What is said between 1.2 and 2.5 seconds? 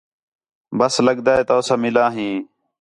ہِے تؤ ساں مِلا ہیں